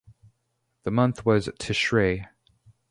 The 0.81 0.89
month 0.89 1.27
was 1.27 1.47
Tishrei. 1.59 2.25